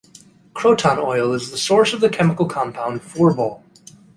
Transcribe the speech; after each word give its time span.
Croton 0.55 0.97
oil 0.97 1.31
is 1.33 1.51
the 1.51 1.59
source 1.59 1.93
of 1.93 2.01
the 2.01 2.09
chemical 2.09 2.47
compound 2.47 3.01
phorbol. 3.03 3.61